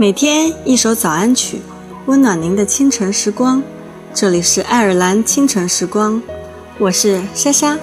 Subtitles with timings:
[0.00, 1.60] 每天一首早安曲，
[2.06, 3.62] 温暖您的清晨时光。
[4.14, 6.22] 这里是爱尔兰清晨时光，
[6.78, 7.78] 我是莎莎。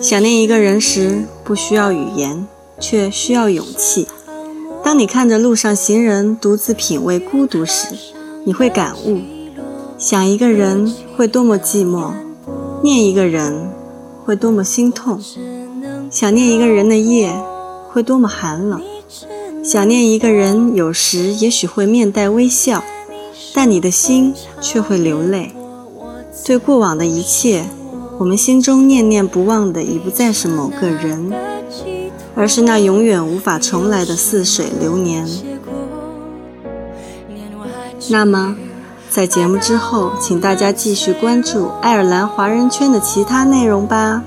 [0.00, 2.46] 想念一个人时，不需要语言，
[2.80, 4.08] 却需要勇气。
[4.82, 7.94] 当你看着路上行人独自品味孤独时，
[8.46, 9.20] 你会感悟：
[9.98, 12.12] 想一个人会多么寂寞，
[12.82, 13.70] 念一个人
[14.24, 15.20] 会多么心痛。
[16.10, 17.32] 想念一个人的夜
[17.90, 18.80] 会多么寒冷，
[19.62, 22.82] 想念一个人有时也许会面带微笑，
[23.54, 25.52] 但你的心却会流泪。
[26.44, 27.64] 对过往的一切。
[28.18, 31.30] 我们心中念念不忘的已不再是某个人，
[32.34, 35.28] 而是那永远无法重来的似水流年。
[38.08, 38.56] 那么，
[39.16, 44.22] 在节目之后，请大家继续关注爱尔兰华人圈的其他内容吧。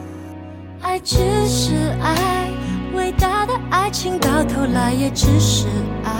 [0.81, 2.49] 爱只是爱，
[2.95, 5.67] 伟大的爱情到头来也只是
[6.03, 6.11] 爱，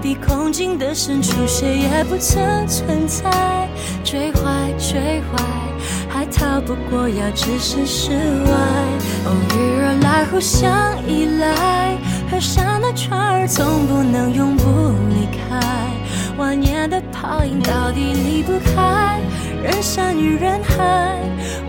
[0.00, 3.68] 比空境的深处谁也不曾存在，
[4.02, 5.44] 追怀追怀。
[6.08, 8.52] 还逃不过要置身事外，
[9.26, 10.66] 偶遇而来，互相
[11.06, 11.98] 依赖。
[12.30, 14.64] 河上的船儿总不能永不
[15.10, 15.60] 离开，
[16.36, 19.20] 万年的泡影到底离不开
[19.62, 21.18] 人山与人海。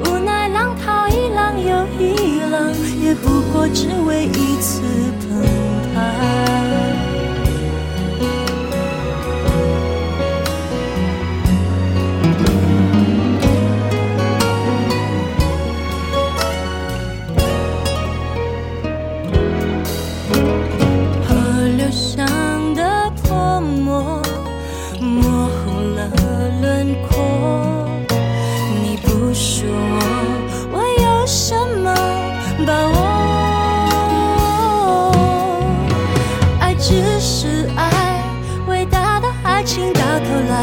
[0.05, 4.22] 无奈浪淘一浪又一浪，也不过只为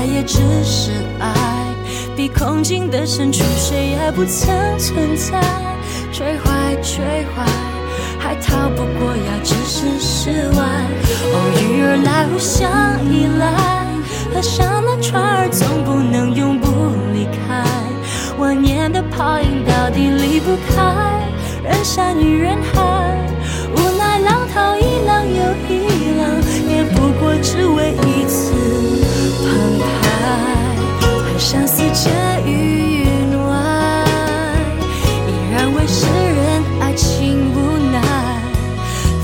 [0.00, 1.30] 爱也只是爱，
[2.16, 5.38] 比空境的深处谁也不曾存在。
[6.10, 7.04] 追怀追
[7.36, 7.44] 怀，
[8.18, 10.64] 还逃不过要置身事外。
[11.34, 12.70] 偶遇而来，互相
[13.12, 13.84] 依赖。
[14.32, 16.66] 河上的船儿总不能永不
[17.12, 17.62] 离开。
[18.38, 21.20] 万年的泡影到底离不开
[21.62, 23.18] 人山与人海。
[23.76, 26.40] 无奈浪淘一浪又一浪，
[26.70, 27.66] 也不过只
[35.92, 38.00] 世人爱情无奈，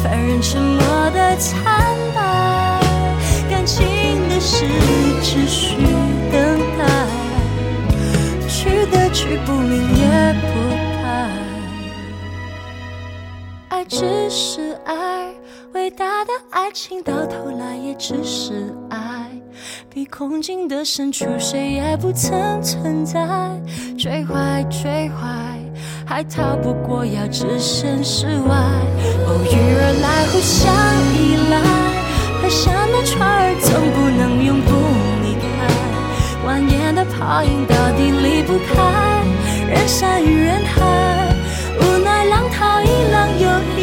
[0.03, 0.83] 凡人沉默
[1.13, 1.63] 的惨
[2.13, 2.81] 白，
[3.49, 3.87] 感情
[4.29, 4.67] 的事
[5.23, 5.77] 只需
[6.33, 6.85] 等待，
[8.49, 10.47] 去的去不明也不
[11.05, 11.31] 白，
[13.69, 15.33] 爱只是爱，
[15.73, 19.31] 伟大的爱情到头来也只是爱。
[19.89, 23.19] 比空境的深处，谁也不曾存在。
[23.97, 25.56] 追怀追怀，
[26.09, 28.57] 还逃不过要置身事外。
[29.27, 30.73] 偶遇而来，互相
[31.13, 31.59] 依赖。
[32.41, 34.71] 河上的船儿总不能永不
[35.25, 35.45] 离开。
[36.47, 38.71] 蜿蜒的泡影到底离不开
[39.69, 41.35] 人山与人海。
[41.81, 43.45] 无奈浪淘一浪又
[43.77, 43.83] 一